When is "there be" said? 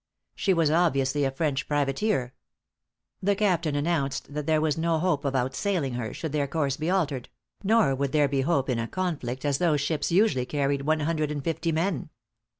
8.11-8.41